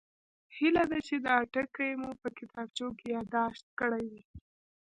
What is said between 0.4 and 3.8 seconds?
هیله ده چې دا ټکي مو په کتابچو کې یادداشت